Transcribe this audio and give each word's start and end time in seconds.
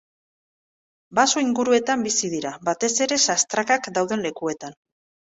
Baso 1.17 1.41
inguruetan 1.43 2.05
bizi 2.07 2.29
dira, 2.31 2.53
batez 2.69 2.89
ere 3.07 3.19
sastrakak 3.27 3.91
dauden 3.99 4.25
lekuetan. 4.29 4.75